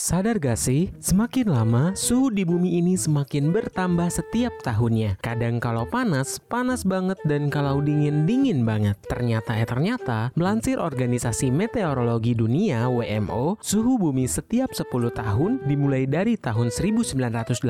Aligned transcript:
Sadar 0.00 0.40
gak 0.40 0.56
sih, 0.56 0.88
semakin 0.96 1.52
lama 1.52 1.92
suhu 1.92 2.32
di 2.32 2.40
bumi 2.40 2.80
ini 2.80 2.96
semakin 2.96 3.52
bertambah 3.52 4.08
setiap 4.08 4.48
tahunnya. 4.64 5.20
Kadang 5.20 5.60
kalau 5.60 5.84
panas, 5.84 6.40
panas 6.40 6.88
banget 6.88 7.20
dan 7.28 7.52
kalau 7.52 7.84
dingin, 7.84 8.24
dingin 8.24 8.64
banget. 8.64 8.96
Ternyata 9.04 9.60
eh 9.60 9.68
ternyata, 9.68 10.32
melansir 10.40 10.80
Organisasi 10.80 11.52
Meteorologi 11.52 12.32
Dunia 12.32 12.88
WMO, 12.88 13.60
suhu 13.60 14.00
bumi 14.00 14.24
setiap 14.24 14.72
10 14.72 14.88
tahun 15.12 15.68
dimulai 15.68 16.08
dari 16.08 16.40
tahun 16.40 16.72
1980 16.72 17.60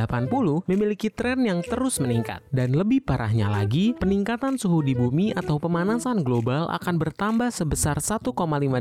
memiliki 0.71 1.11
tren 1.11 1.43
yang 1.43 1.67
terus 1.67 1.99
meningkat. 1.99 2.47
Dan 2.55 2.79
lebih 2.79 3.03
parahnya 3.03 3.51
lagi, 3.51 3.99
peningkatan 3.99 4.55
suhu 4.55 4.87
di 4.87 4.95
bumi 4.95 5.35
atau 5.35 5.59
pemanasan 5.59 6.23
global 6.23 6.71
akan 6.71 6.95
bertambah 6.95 7.51
sebesar 7.51 7.99
1,5 7.99 8.31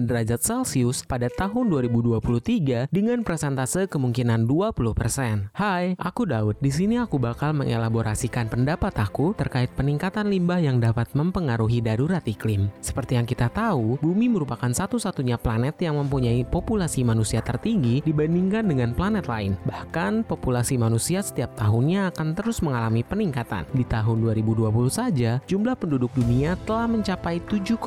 derajat 0.06 0.38
Celcius 0.38 1.02
pada 1.02 1.34
tahun 1.34 1.66
2023 1.90 2.94
dengan 2.94 3.26
persentase 3.40 3.88
kemungkinan 3.88 4.44
20%. 4.52 5.56
Hai, 5.56 5.96
aku 5.96 6.28
Daud. 6.28 6.60
Di 6.60 6.76
sini 6.76 7.00
aku 7.00 7.16
bakal 7.16 7.56
mengelaborasikan 7.56 8.52
pendapat 8.52 8.92
aku 9.00 9.32
terkait 9.32 9.72
peningkatan 9.80 10.28
limbah 10.28 10.60
yang 10.60 10.84
dapat 10.84 11.08
mempengaruhi 11.16 11.80
darurat 11.80 12.20
iklim. 12.28 12.68
Seperti 12.84 13.16
yang 13.16 13.24
kita 13.24 13.48
tahu, 13.48 13.96
bumi 14.04 14.28
merupakan 14.28 14.68
satu-satunya 14.68 15.40
planet 15.40 15.80
yang 15.80 15.96
mempunyai 15.96 16.44
populasi 16.44 17.08
manusia 17.08 17.40
tertinggi 17.40 18.04
dibandingkan 18.04 18.68
dengan 18.68 18.92
planet 18.92 19.32
lain. 19.32 19.56
Bahkan, 19.64 20.28
populasi 20.28 20.76
manusia 20.76 21.24
setiap 21.24 21.56
tahunnya 21.56 22.12
akan 22.12 22.36
terus 22.36 22.60
mengalami 22.60 23.08
peningkatan. 23.08 23.64
Di 23.72 23.88
tahun 23.88 24.20
2020 24.20 24.68
saja, 24.92 25.40
jumlah 25.48 25.80
penduduk 25.80 26.12
dunia 26.12 26.60
telah 26.68 26.92
mencapai 26.92 27.40
7,7 27.48 27.80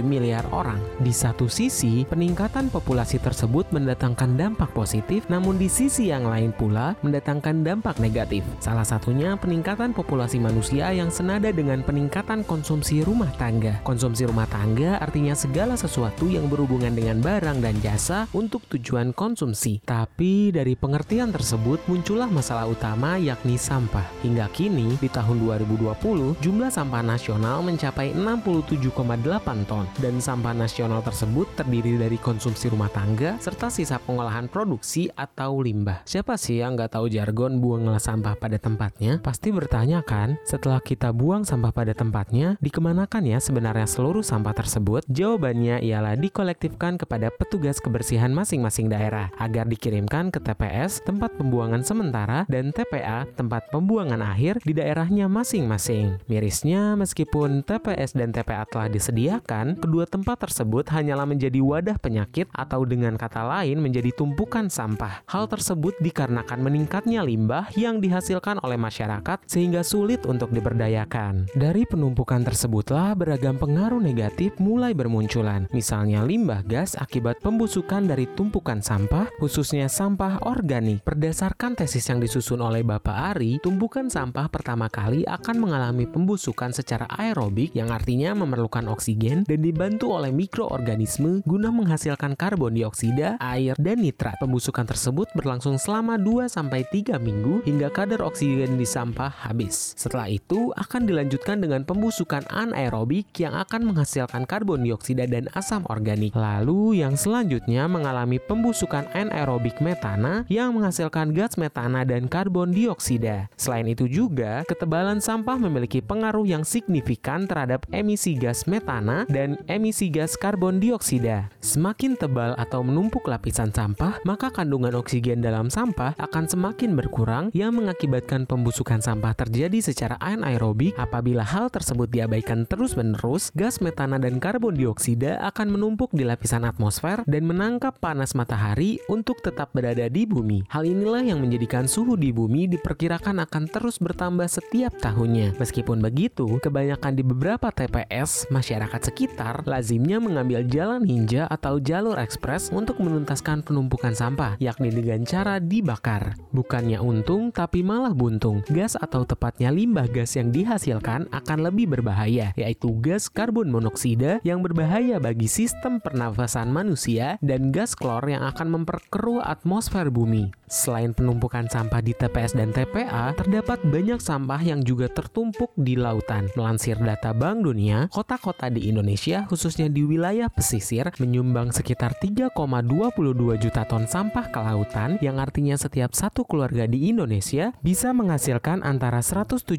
miliar 0.00 0.48
orang. 0.48 0.80
Di 1.04 1.12
satu 1.12 1.44
sisi, 1.44 2.08
peningkatan 2.08 2.72
populasi 2.72 3.20
tersebut 3.20 3.68
mendatangkan 3.68 4.40
dampak 4.40 4.72
positif 4.72 4.93
positif, 4.94 5.26
namun 5.26 5.58
di 5.58 5.66
sisi 5.66 6.14
yang 6.14 6.30
lain 6.30 6.54
pula 6.54 6.94
mendatangkan 7.02 7.66
dampak 7.66 7.98
negatif. 7.98 8.46
Salah 8.62 8.86
satunya 8.86 9.34
peningkatan 9.34 9.90
populasi 9.90 10.38
manusia 10.38 10.94
yang 10.94 11.10
senada 11.10 11.50
dengan 11.50 11.82
peningkatan 11.82 12.46
konsumsi 12.46 13.02
rumah 13.02 13.34
tangga. 13.34 13.82
Konsumsi 13.82 14.22
rumah 14.22 14.46
tangga 14.46 15.02
artinya 15.02 15.34
segala 15.34 15.74
sesuatu 15.74 16.30
yang 16.30 16.46
berhubungan 16.46 16.94
dengan 16.94 17.18
barang 17.18 17.58
dan 17.58 17.74
jasa 17.82 18.30
untuk 18.30 18.62
tujuan 18.70 19.10
konsumsi. 19.10 19.82
Tapi 19.82 20.54
dari 20.54 20.78
pengertian 20.78 21.34
tersebut 21.34 21.82
muncullah 21.90 22.30
masalah 22.30 22.70
utama 22.70 23.18
yakni 23.18 23.58
sampah. 23.58 24.06
Hingga 24.22 24.46
kini 24.54 24.94
di 25.02 25.10
tahun 25.10 25.42
2020 25.42 26.38
jumlah 26.38 26.70
sampah 26.70 27.02
nasional 27.02 27.66
mencapai 27.66 28.14
67,8 28.14 29.66
ton 29.66 29.90
dan 29.98 30.14
sampah 30.22 30.54
nasional 30.54 31.02
tersebut 31.02 31.50
terdiri 31.58 31.98
dari 31.98 32.14
konsumsi 32.14 32.70
rumah 32.70 32.92
tangga 32.94 33.34
serta 33.42 33.66
sisa 33.72 33.98
pengolahan 33.98 34.46
produk 34.46 34.83
produksi 34.84 35.08
atau 35.16 35.64
limbah. 35.64 36.04
Siapa 36.04 36.36
sih 36.36 36.60
yang 36.60 36.76
nggak 36.76 36.92
tahu 36.92 37.08
jargon 37.08 37.56
buanglah 37.56 37.96
sampah 37.96 38.36
pada 38.36 38.60
tempatnya? 38.60 39.16
Pasti 39.24 39.48
bertanya 39.48 40.04
kan, 40.04 40.36
setelah 40.44 40.76
kita 40.84 41.08
buang 41.08 41.40
sampah 41.40 41.72
pada 41.72 41.96
tempatnya, 41.96 42.60
dikemanakan 42.60 43.24
ya 43.24 43.40
sebenarnya 43.40 43.88
seluruh 43.88 44.20
sampah 44.20 44.52
tersebut? 44.52 45.00
Jawabannya 45.08 45.80
ialah 45.80 46.20
dikolektifkan 46.20 47.00
kepada 47.00 47.32
petugas 47.32 47.80
kebersihan 47.80 48.28
masing-masing 48.36 48.92
daerah 48.92 49.32
agar 49.40 49.64
dikirimkan 49.64 50.28
ke 50.28 50.36
TPS, 50.44 51.00
tempat 51.00 51.32
pembuangan 51.40 51.80
sementara, 51.80 52.44
dan 52.52 52.68
TPA, 52.68 53.24
tempat 53.40 53.72
pembuangan 53.72 54.20
akhir 54.20 54.60
di 54.68 54.76
daerahnya 54.76 55.32
masing-masing. 55.32 56.20
Mirisnya, 56.28 56.92
meskipun 56.92 57.64
TPS 57.64 58.12
dan 58.12 58.36
TPA 58.36 58.68
telah 58.68 58.92
disediakan, 58.92 59.80
kedua 59.80 60.04
tempat 60.04 60.44
tersebut 60.44 60.92
hanyalah 60.92 61.24
menjadi 61.24 61.64
wadah 61.64 61.96
penyakit 61.96 62.52
atau 62.52 62.84
dengan 62.84 63.16
kata 63.16 63.48
lain 63.48 63.80
menjadi 63.80 64.12
tumpukan 64.12 64.68
sampah. 64.74 65.22
Hal 65.30 65.46
tersebut 65.46 65.94
dikarenakan 66.02 66.58
meningkatnya 66.58 67.22
limbah 67.22 67.70
yang 67.78 68.02
dihasilkan 68.02 68.58
oleh 68.66 68.74
masyarakat 68.74 69.46
sehingga 69.46 69.86
sulit 69.86 70.26
untuk 70.26 70.50
diberdayakan. 70.50 71.46
Dari 71.54 71.86
penumpukan 71.86 72.42
tersebutlah 72.42 73.14
beragam 73.14 73.54
pengaruh 73.54 74.02
negatif 74.02 74.56
mulai 74.58 74.96
bermunculan. 74.96 75.70
Misalnya 75.70 76.24
limbah 76.24 76.64
gas 76.64 76.96
akibat 76.96 77.44
pembusukan 77.44 78.08
dari 78.08 78.24
tumpukan 78.32 78.80
sampah, 78.80 79.28
khususnya 79.36 79.86
sampah 79.92 80.40
organik. 80.48 81.04
Berdasarkan 81.04 81.76
tesis 81.76 82.08
yang 82.08 82.24
disusun 82.24 82.64
oleh 82.64 82.80
Bapak 82.80 83.36
Ari, 83.36 83.60
tumpukan 83.60 84.08
sampah 84.08 84.48
pertama 84.48 84.88
kali 84.88 85.28
akan 85.28 85.60
mengalami 85.60 86.08
pembusukan 86.08 86.72
secara 86.72 87.04
aerobik 87.20 87.76
yang 87.76 87.92
artinya 87.92 88.32
memerlukan 88.32 88.88
oksigen 88.88 89.44
dan 89.44 89.60
dibantu 89.60 90.16
oleh 90.16 90.32
mikroorganisme 90.32 91.44
guna 91.44 91.68
menghasilkan 91.68 92.32
karbon 92.40 92.72
dioksida, 92.72 93.36
air, 93.36 93.76
dan 93.76 94.00
nitrat. 94.00 94.40
Pembusukan 94.40 94.63
Pembusukan 94.64 94.96
tersebut 94.96 95.28
berlangsung 95.36 95.76
selama 95.76 96.16
2-3 96.16 97.20
minggu 97.20 97.60
hingga 97.68 97.92
kadar 97.92 98.24
oksigen 98.24 98.80
di 98.80 98.88
sampah 98.88 99.28
habis. 99.44 99.92
Setelah 99.92 100.32
itu 100.32 100.72
akan 100.72 101.04
dilanjutkan 101.04 101.60
dengan 101.60 101.84
pembusukan 101.84 102.40
anaerobik 102.48 103.28
yang 103.36 103.52
akan 103.60 103.92
menghasilkan 103.92 104.48
karbon 104.48 104.80
dioksida 104.80 105.28
dan 105.28 105.52
asam 105.52 105.84
organik. 105.92 106.32
Lalu 106.32 107.04
yang 107.04 107.12
selanjutnya 107.12 107.84
mengalami 107.92 108.40
pembusukan 108.40 109.04
anaerobik 109.12 109.84
metana 109.84 110.48
yang 110.48 110.72
menghasilkan 110.72 111.36
gas 111.36 111.60
metana 111.60 112.00
dan 112.08 112.24
karbon 112.24 112.72
dioksida. 112.72 113.52
Selain 113.60 113.84
itu 113.84 114.08
juga, 114.08 114.64
ketebalan 114.64 115.20
sampah 115.20 115.60
memiliki 115.60 116.00
pengaruh 116.00 116.48
yang 116.48 116.64
signifikan 116.64 117.44
terhadap 117.44 117.84
emisi 117.92 118.32
gas 118.32 118.64
metana 118.64 119.28
dan 119.28 119.60
emisi 119.68 120.08
gas 120.08 120.40
karbon 120.40 120.80
dioksida. 120.80 121.52
Semakin 121.60 122.16
tebal 122.16 122.56
atau 122.56 122.80
menumpuk 122.80 123.28
lapisan 123.28 123.68
sampah, 123.68 124.24
maka 124.24 124.43
kandungan 124.52 124.96
oksigen 124.98 125.40
dalam 125.40 125.68
sampah 125.72 126.16
akan 126.16 126.44
semakin 126.44 126.92
berkurang 126.92 127.48
yang 127.56 127.76
mengakibatkan 127.76 128.44
pembusukan 128.44 129.00
sampah 129.00 129.32
terjadi 129.36 129.80
secara 129.80 130.16
anaerobik. 130.20 130.96
Apabila 131.00 131.44
hal 131.44 131.72
tersebut 131.72 132.08
diabaikan 132.08 132.68
terus-menerus, 132.68 133.52
gas 133.56 133.80
metana 133.80 134.20
dan 134.20 134.42
karbon 134.42 134.76
dioksida 134.76 135.40
akan 135.48 135.78
menumpuk 135.78 136.10
di 136.12 136.26
lapisan 136.26 136.68
atmosfer 136.68 137.24
dan 137.24 137.48
menangkap 137.48 137.96
panas 137.96 138.36
matahari 138.36 139.00
untuk 139.06 139.40
tetap 139.40 139.70
berada 139.70 140.08
di 140.10 140.24
bumi. 140.24 140.66
Hal 140.68 140.84
inilah 140.84 141.24
yang 141.24 141.40
menjadikan 141.40 141.86
suhu 141.86 142.18
di 142.18 142.34
bumi 142.34 142.66
diperkirakan 142.68 143.44
akan 143.44 143.70
terus 143.70 144.02
bertambah 144.02 144.50
setiap 144.50 144.98
tahunnya. 145.00 145.56
Meskipun 145.56 146.02
begitu, 146.02 146.58
kebanyakan 146.60 147.12
di 147.14 147.22
beberapa 147.22 147.70
TPS, 147.70 148.50
masyarakat 148.50 149.00
sekitar 149.00 149.62
lazimnya 149.64 150.18
mengambil 150.18 150.66
jalan 150.66 151.06
ninja 151.06 151.46
atau 151.46 151.78
jalur 151.78 152.18
ekspres 152.18 152.74
untuk 152.74 152.98
menuntaskan 152.98 153.62
penumpukan 153.62 154.12
sampah 154.12 154.33
sampah, 154.34 154.58
yakni 154.58 154.90
dengan 154.90 155.22
cara 155.22 155.62
dibakar. 155.62 156.34
Bukannya 156.50 156.98
untung, 156.98 157.54
tapi 157.54 157.86
malah 157.86 158.10
buntung. 158.10 158.66
Gas 158.66 158.98
atau 158.98 159.22
tepatnya 159.22 159.70
limbah 159.70 160.10
gas 160.10 160.34
yang 160.34 160.50
dihasilkan 160.50 161.30
akan 161.30 161.58
lebih 161.62 161.94
berbahaya, 161.94 162.50
yaitu 162.58 162.90
gas 162.98 163.30
karbon 163.30 163.70
monoksida 163.70 164.42
yang 164.42 164.58
berbahaya 164.58 165.22
bagi 165.22 165.46
sistem 165.46 166.02
pernafasan 166.02 166.74
manusia 166.74 167.38
dan 167.46 167.70
gas 167.70 167.94
klor 167.94 168.26
yang 168.26 168.42
akan 168.42 168.82
memperkeruh 168.82 169.38
atmosfer 169.46 170.10
bumi. 170.10 170.50
Selain 170.66 171.14
penumpukan 171.14 171.70
sampah 171.70 172.02
di 172.02 172.10
TPS 172.18 172.58
dan 172.58 172.74
TPA, 172.74 173.38
terdapat 173.38 173.78
banyak 173.86 174.18
sampah 174.18 174.58
yang 174.58 174.82
juga 174.82 175.06
tertumpuk 175.06 175.70
di 175.78 175.94
lautan. 175.94 176.50
Melansir 176.58 176.98
data 176.98 177.30
Bank 177.30 177.62
Dunia, 177.62 178.10
kota-kota 178.10 178.66
di 178.66 178.90
Indonesia, 178.90 179.46
khususnya 179.46 179.86
di 179.86 180.02
wilayah 180.02 180.50
pesisir, 180.50 181.06
menyumbang 181.22 181.70
sekitar 181.70 182.18
3,22 182.18 183.62
juta 183.62 183.86
ton 183.86 184.08
sampah 184.08 184.23
sampah 184.24 184.48
ke 184.48 184.56
lautan 184.56 185.20
yang 185.20 185.36
artinya 185.36 185.76
setiap 185.76 186.16
satu 186.16 186.48
keluarga 186.48 186.88
di 186.88 187.12
Indonesia 187.12 187.76
bisa 187.84 188.08
menghasilkan 188.16 188.80
antara 188.80 189.20
178 189.20 189.76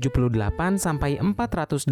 sampai 0.77 1.17
480 1.17 1.89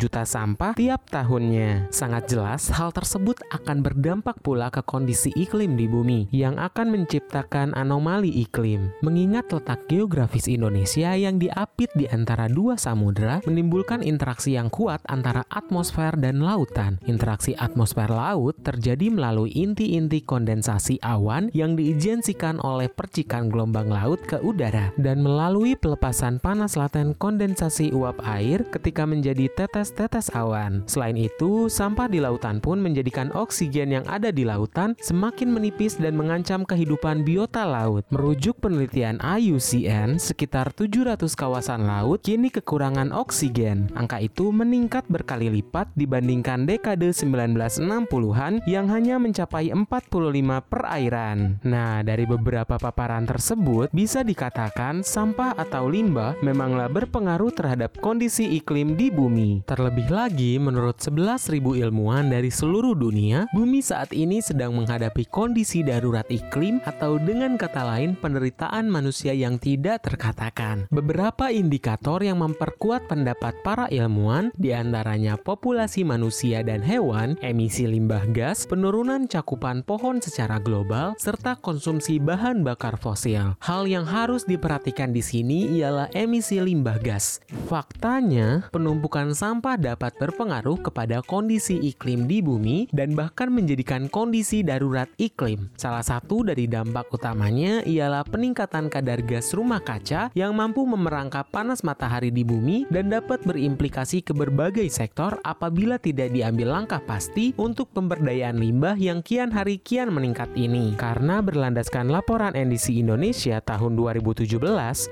juta 0.00 0.24
sampah 0.24 0.72
tiap 0.72 1.04
tahunnya. 1.12 1.92
Sangat 1.92 2.32
jelas 2.32 2.72
hal 2.72 2.96
tersebut 2.96 3.44
akan 3.52 3.84
berdampak 3.84 4.40
pula 4.40 4.72
ke 4.72 4.80
kondisi 4.80 5.36
iklim 5.36 5.76
di 5.76 5.84
bumi 5.84 6.32
yang 6.32 6.56
akan 6.56 6.96
menciptakan 6.96 7.76
anomali 7.76 8.40
iklim. 8.40 8.88
Mengingat 9.04 9.52
letak 9.52 9.84
geografis 9.84 10.48
Indonesia 10.48 11.12
yang 11.12 11.36
diapit 11.36 11.92
di 11.92 12.08
antara 12.08 12.48
dua 12.48 12.80
samudera 12.80 13.44
menimbulkan 13.44 14.00
interaksi 14.00 14.56
yang 14.56 14.72
kuat 14.72 15.04
antara 15.12 15.44
atmosfer 15.52 16.16
dan 16.16 16.40
lautan. 16.40 16.96
Interaksi 17.04 17.52
atmosfer 17.52 18.08
laut 18.08 18.56
terjadi 18.64 19.12
melalui 19.12 19.52
inti-inti 19.52 20.24
kondensasi 20.24 20.96
awan 21.04 21.52
yang 21.52 21.81
diijensikan 21.82 22.62
oleh 22.62 22.86
percikan 22.86 23.50
gelombang 23.50 23.90
laut 23.90 24.22
ke 24.22 24.38
udara 24.38 24.94
dan 24.94 25.18
melalui 25.18 25.74
pelepasan 25.74 26.38
panas 26.38 26.78
laten 26.78 27.18
kondensasi 27.18 27.90
uap 27.90 28.22
air 28.22 28.62
ketika 28.70 29.02
menjadi 29.02 29.50
tetes-tetes 29.50 30.30
awan. 30.38 30.86
Selain 30.86 31.18
itu, 31.18 31.66
sampah 31.66 32.06
di 32.06 32.22
lautan 32.22 32.62
pun 32.62 32.78
menjadikan 32.78 33.34
oksigen 33.34 33.90
yang 33.90 34.06
ada 34.06 34.30
di 34.30 34.46
lautan 34.46 34.94
semakin 35.02 35.50
menipis 35.50 35.98
dan 35.98 36.14
mengancam 36.14 36.62
kehidupan 36.62 37.26
biota 37.26 37.66
laut. 37.66 38.06
Merujuk 38.14 38.62
penelitian 38.62 39.18
IUCN, 39.18 40.22
sekitar 40.22 40.70
700 40.70 41.34
kawasan 41.34 41.90
laut 41.90 42.22
kini 42.22 42.54
kekurangan 42.54 43.10
oksigen. 43.10 43.90
Angka 43.98 44.22
itu 44.22 44.54
meningkat 44.54 45.02
berkali 45.10 45.50
lipat 45.50 45.90
dibandingkan 45.98 46.62
dekade 46.62 47.10
1960-an 47.10 48.62
yang 48.70 48.86
hanya 48.86 49.18
mencapai 49.18 49.74
45 49.74 50.70
perairan. 50.70 51.58
Nah, 51.72 52.04
dari 52.04 52.28
beberapa 52.28 52.76
paparan 52.76 53.24
tersebut 53.24 53.88
bisa 53.96 54.20
dikatakan 54.20 55.00
sampah 55.00 55.56
atau 55.56 55.88
limbah 55.88 56.36
memanglah 56.44 56.92
berpengaruh 56.92 57.48
terhadap 57.48 57.96
kondisi 58.04 58.60
iklim 58.60 58.92
di 58.92 59.08
bumi. 59.08 59.64
Terlebih 59.64 60.12
lagi, 60.12 60.60
menurut 60.60 61.00
11.000 61.00 61.80
ilmuwan 61.80 62.28
dari 62.28 62.52
seluruh 62.52 62.92
dunia, 62.92 63.48
bumi 63.56 63.80
saat 63.80 64.12
ini 64.12 64.44
sedang 64.44 64.76
menghadapi 64.76 65.24
kondisi 65.32 65.80
darurat 65.80 66.28
iklim 66.28 66.84
atau 66.84 67.16
dengan 67.16 67.56
kata 67.56 67.88
lain 67.88 68.20
penderitaan 68.20 68.92
manusia 68.92 69.32
yang 69.32 69.56
tidak 69.56 70.04
terkatakan. 70.04 70.84
Beberapa 70.92 71.48
indikator 71.48 72.20
yang 72.20 72.44
memperkuat 72.44 73.08
pendapat 73.08 73.56
para 73.64 73.88
ilmuwan 73.88 74.52
di 74.60 74.76
antaranya 74.76 75.40
populasi 75.40 76.04
manusia 76.04 76.60
dan 76.60 76.84
hewan, 76.84 77.40
emisi 77.40 77.88
limbah 77.88 78.28
gas, 78.36 78.68
penurunan 78.68 79.24
cakupan 79.24 79.80
pohon 79.80 80.20
secara 80.20 80.60
global, 80.60 81.16
serta 81.16 81.61
konsumsi 81.62 82.18
bahan 82.18 82.66
bakar 82.66 82.98
fosil. 82.98 83.54
Hal 83.62 83.86
yang 83.86 84.02
harus 84.02 84.42
diperhatikan 84.42 85.14
di 85.14 85.22
sini 85.22 85.78
ialah 85.78 86.10
emisi 86.10 86.58
limbah 86.58 86.98
gas. 86.98 87.38
Faktanya, 87.70 88.66
penumpukan 88.74 89.30
sampah 89.30 89.78
dapat 89.78 90.18
berpengaruh 90.18 90.82
kepada 90.82 91.22
kondisi 91.22 91.78
iklim 91.78 92.26
di 92.26 92.42
bumi 92.42 92.90
dan 92.90 93.14
bahkan 93.14 93.48
menjadikan 93.54 94.10
kondisi 94.10 94.66
darurat 94.66 95.06
iklim. 95.22 95.70
Salah 95.78 96.02
satu 96.02 96.42
dari 96.42 96.66
dampak 96.66 97.08
utamanya 97.14 97.86
ialah 97.86 98.26
peningkatan 98.26 98.90
kadar 98.90 99.22
gas 99.22 99.54
rumah 99.54 99.78
kaca 99.78 100.34
yang 100.34 100.52
mampu 100.58 100.82
memerangkap 100.82 101.46
panas 101.54 101.86
matahari 101.86 102.34
di 102.34 102.42
bumi 102.42 102.90
dan 102.90 103.08
dapat 103.08 103.38
berimplikasi 103.46 104.26
ke 104.26 104.34
berbagai 104.34 104.90
sektor 104.90 105.38
apabila 105.46 106.02
tidak 106.02 106.34
diambil 106.34 106.74
langkah 106.74 106.98
pasti 106.98 107.54
untuk 107.54 107.92
pemberdayaan 107.94 108.58
limbah 108.58 108.98
yang 108.98 109.22
kian 109.22 109.54
hari 109.54 109.78
kian 109.78 110.10
meningkat 110.10 110.50
ini. 110.58 110.96
Karena 110.98 111.44
berlandaskan 111.52 112.08
laporan 112.08 112.56
NDC 112.56 112.96
Indonesia 112.96 113.60
tahun 113.60 113.92
2017, 114.00 114.56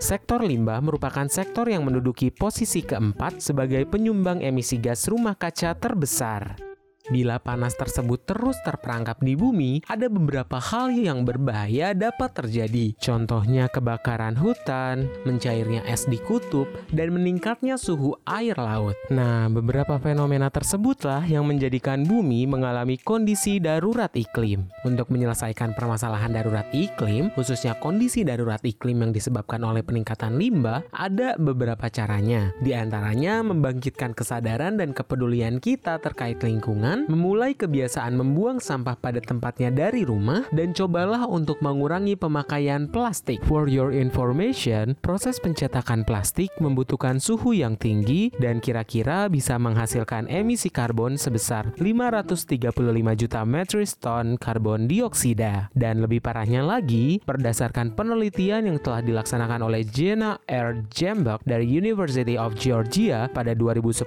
sektor 0.00 0.40
limbah 0.40 0.80
merupakan 0.80 1.28
sektor 1.28 1.68
yang 1.68 1.84
menduduki 1.84 2.32
posisi 2.32 2.80
keempat 2.80 3.44
sebagai 3.44 3.84
penyumbang 3.84 4.40
emisi 4.40 4.80
gas 4.80 5.04
rumah 5.12 5.36
kaca 5.36 5.76
terbesar. 5.76 6.69
Bila 7.10 7.42
panas 7.42 7.74
tersebut 7.74 8.22
terus 8.22 8.54
terperangkap 8.62 9.18
di 9.18 9.34
bumi, 9.34 9.82
ada 9.90 10.06
beberapa 10.06 10.62
hal 10.62 10.94
yang 10.94 11.26
berbahaya 11.26 11.90
dapat 11.90 12.30
terjadi. 12.38 12.94
Contohnya 13.02 13.66
kebakaran 13.66 14.38
hutan, 14.38 15.10
mencairnya 15.26 15.82
es 15.90 16.06
di 16.06 16.22
kutub, 16.22 16.70
dan 16.94 17.10
meningkatnya 17.10 17.74
suhu 17.74 18.14
air 18.30 18.54
laut. 18.54 18.94
Nah, 19.10 19.50
beberapa 19.50 19.98
fenomena 19.98 20.54
tersebutlah 20.54 21.26
yang 21.26 21.42
menjadikan 21.50 22.06
bumi 22.06 22.46
mengalami 22.46 22.94
kondisi 22.94 23.58
darurat 23.58 24.14
iklim. 24.14 24.70
Untuk 24.86 25.10
menyelesaikan 25.10 25.74
permasalahan 25.74 26.30
darurat 26.30 26.70
iklim, 26.70 27.34
khususnya 27.34 27.74
kondisi 27.82 28.22
darurat 28.22 28.62
iklim 28.62 29.02
yang 29.02 29.10
disebabkan 29.10 29.66
oleh 29.66 29.82
peningkatan 29.82 30.38
limbah, 30.38 30.86
ada 30.94 31.34
beberapa 31.34 31.90
caranya. 31.90 32.54
Di 32.62 32.70
antaranya 32.70 33.42
membangkitkan 33.42 34.14
kesadaran 34.14 34.78
dan 34.78 34.94
kepedulian 34.94 35.58
kita 35.58 35.98
terkait 35.98 36.38
lingkungan, 36.46 36.99
memulai 37.06 37.54
kebiasaan 37.54 38.18
membuang 38.18 38.58
sampah 38.58 38.98
pada 38.98 39.22
tempatnya 39.22 39.70
dari 39.70 40.02
rumah, 40.02 40.44
dan 40.50 40.74
cobalah 40.74 41.24
untuk 41.30 41.62
mengurangi 41.62 42.18
pemakaian 42.18 42.90
plastik. 42.90 43.38
For 43.46 43.70
your 43.70 43.94
information, 43.94 44.98
proses 44.98 45.38
pencetakan 45.38 46.02
plastik 46.02 46.50
membutuhkan 46.58 47.22
suhu 47.22 47.54
yang 47.54 47.78
tinggi 47.78 48.34
dan 48.42 48.58
kira-kira 48.58 49.30
bisa 49.30 49.54
menghasilkan 49.56 50.26
emisi 50.26 50.68
karbon 50.68 51.14
sebesar 51.14 51.70
535 51.78 52.74
juta 53.14 53.40
metric 53.46 53.92
ton 54.02 54.34
karbon 54.34 54.90
dioksida. 54.90 55.70
Dan 55.70 56.02
lebih 56.02 56.18
parahnya 56.18 56.66
lagi, 56.66 57.22
berdasarkan 57.22 57.94
penelitian 57.94 58.66
yang 58.66 58.78
telah 58.82 59.04
dilaksanakan 59.04 59.70
oleh 59.70 59.86
Jenna 59.86 60.42
R. 60.50 60.82
Jambak 60.90 61.46
dari 61.46 61.68
University 61.68 62.34
of 62.34 62.58
Georgia 62.58 63.30
pada 63.30 63.54
2010, 63.54 64.02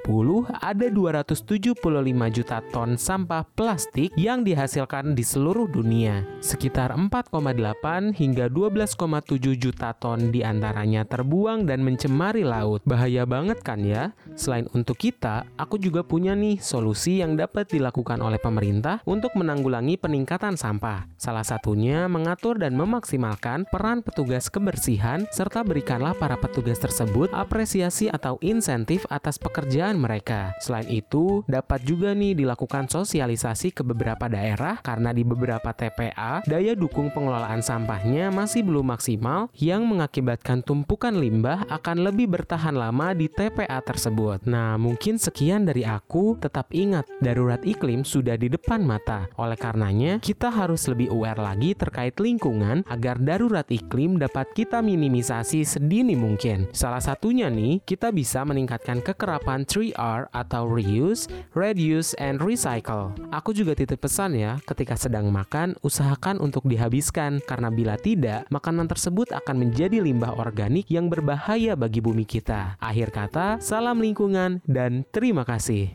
ada 0.59 0.85
275 0.91 2.35
juta 2.35 2.57
ton 2.75 2.82
ton 2.83 2.99
sampah 2.99 3.47
plastik 3.55 4.11
yang 4.19 4.43
dihasilkan 4.43 5.15
di 5.15 5.23
seluruh 5.23 5.71
dunia. 5.71 6.27
Sekitar 6.43 6.91
4,8 6.91 8.11
hingga 8.11 8.51
12,7 8.51 9.55
juta 9.55 9.95
ton 9.95 10.35
di 10.35 10.43
antaranya 10.43 11.07
terbuang 11.07 11.63
dan 11.63 11.79
mencemari 11.79 12.43
laut. 12.43 12.83
Bahaya 12.83 13.23
banget 13.23 13.63
kan 13.63 13.79
ya? 13.79 14.11
Selain 14.35 14.67
untuk 14.75 14.99
kita, 14.99 15.47
aku 15.55 15.79
juga 15.79 16.03
punya 16.03 16.35
nih 16.35 16.59
solusi 16.59 17.23
yang 17.23 17.39
dapat 17.39 17.71
dilakukan 17.71 18.19
oleh 18.19 18.35
pemerintah 18.35 18.99
untuk 19.07 19.31
menanggulangi 19.39 19.95
peningkatan 19.95 20.59
sampah. 20.59 21.07
Salah 21.15 21.47
satunya 21.47 22.11
mengatur 22.11 22.59
dan 22.59 22.75
memaksimalkan 22.75 23.63
peran 23.71 24.03
petugas 24.03 24.51
kebersihan 24.51 25.23
serta 25.31 25.63
berikanlah 25.63 26.19
para 26.19 26.35
petugas 26.35 26.83
tersebut 26.83 27.31
apresiasi 27.31 28.11
atau 28.11 28.35
insentif 28.43 29.07
atas 29.07 29.39
pekerjaan 29.39 29.95
mereka. 29.95 30.51
Selain 30.59 30.91
itu, 30.91 31.47
dapat 31.47 31.79
juga 31.87 32.11
nih 32.11 32.35
dilakukan 32.35 32.72
melakukan 32.73 33.05
sosialisasi 33.05 33.69
ke 33.69 33.85
beberapa 33.85 34.25
daerah 34.25 34.81
karena 34.81 35.13
di 35.13 35.21
beberapa 35.21 35.69
TPA 35.77 36.41
daya 36.49 36.73
dukung 36.73 37.13
pengelolaan 37.13 37.61
sampahnya 37.61 38.33
masih 38.33 38.65
belum 38.65 38.97
maksimal 38.97 39.53
yang 39.61 39.85
mengakibatkan 39.85 40.65
tumpukan 40.65 41.13
limbah 41.13 41.69
akan 41.69 42.01
lebih 42.01 42.33
bertahan 42.33 42.73
lama 42.73 43.13
di 43.13 43.29
TPA 43.29 43.77
tersebut. 43.85 44.49
Nah, 44.49 44.81
mungkin 44.81 45.21
sekian 45.21 45.69
dari 45.69 45.85
aku. 45.85 46.33
Tetap 46.41 46.73
ingat, 46.73 47.05
darurat 47.21 47.61
iklim 47.61 48.01
sudah 48.01 48.33
di 48.41 48.49
depan 48.49 48.81
mata. 48.81 49.29
Oleh 49.37 49.53
karenanya, 49.53 50.17
kita 50.17 50.49
harus 50.49 50.89
lebih 50.89 51.13
aware 51.13 51.37
lagi 51.37 51.77
terkait 51.77 52.17
lingkungan 52.17 52.81
agar 52.89 53.21
darurat 53.21 53.69
iklim 53.69 54.17
dapat 54.17 54.49
kita 54.57 54.81
minimisasi 54.81 55.61
sedini 55.61 56.17
mungkin. 56.17 56.65
Salah 56.73 57.05
satunya 57.05 57.53
nih, 57.53 57.85
kita 57.85 58.09
bisa 58.09 58.41
meningkatkan 58.41 59.05
kekerapan 59.05 59.61
3R 59.61 60.33
atau 60.33 60.65
reuse, 60.65 61.29
reduce, 61.53 62.17
and 62.17 62.41
recycle 62.41 62.52
recycle. 62.53 63.17
Aku 63.33 63.51
juga 63.51 63.73
titip 63.73 63.97
pesan 63.97 64.37
ya, 64.37 64.61
ketika 64.63 64.93
sedang 64.93 65.33
makan, 65.33 65.73
usahakan 65.81 66.37
untuk 66.37 66.69
dihabiskan 66.69 67.41
karena 67.43 67.73
bila 67.73 67.97
tidak, 67.97 68.45
makanan 68.53 68.85
tersebut 68.85 69.33
akan 69.33 69.67
menjadi 69.67 69.99
limbah 69.99 70.37
organik 70.37 70.87
yang 70.93 71.09
berbahaya 71.09 71.73
bagi 71.73 71.99
bumi 71.99 72.23
kita. 72.23 72.77
Akhir 72.77 73.09
kata, 73.09 73.57
salam 73.59 73.99
lingkungan 73.99 74.61
dan 74.69 75.03
terima 75.09 75.43
kasih. 75.43 75.89